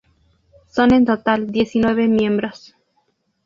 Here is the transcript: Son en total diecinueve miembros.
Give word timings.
Son 0.67 0.91
en 0.95 1.05
total 1.05 1.51
diecinueve 1.51 2.07
miembros. 2.07 2.75